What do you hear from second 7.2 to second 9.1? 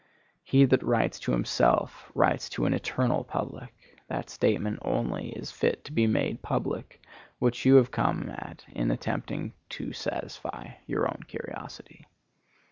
which you have come at in